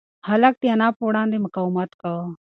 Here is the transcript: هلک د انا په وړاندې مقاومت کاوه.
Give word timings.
هلک 0.27 0.55
د 0.61 0.63
انا 0.73 0.87
په 0.97 1.01
وړاندې 1.07 1.37
مقاومت 1.45 1.89
کاوه. 2.01 2.25